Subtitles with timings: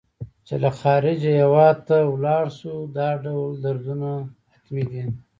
[0.47, 4.09] چې له خارجه هېواد ته ولاړ شو دا ډول دردونه
[4.53, 5.03] حتمي دي.